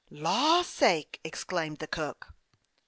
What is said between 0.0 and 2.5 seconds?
"Law sake!" exclaimed the cook.